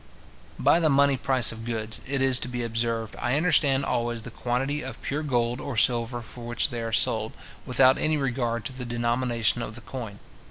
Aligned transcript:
By 0.57 0.79
the 0.79 0.89
money 0.89 1.15
price 1.15 1.51
of 1.51 1.63
goods, 1.63 2.01
it 2.07 2.21
is 2.23 2.39
to 2.39 2.47
be 2.47 2.63
observed, 2.63 3.15
I 3.21 3.37
understand 3.37 3.85
always 3.85 4.23
the 4.23 4.31
quantity 4.31 4.81
of 4.81 4.99
pure 5.03 5.21
gold 5.21 5.61
or 5.61 5.77
silver 5.77 6.23
for 6.23 6.43
which 6.47 6.69
they 6.71 6.81
are 6.81 6.91
sold, 6.91 7.33
without 7.67 7.99
any 7.99 8.17
regard 8.17 8.65
to 8.65 8.73
the 8.73 8.83
denomination 8.83 9.61
of 9.61 9.75
the 9.75 9.81
coin. 9.81 10.17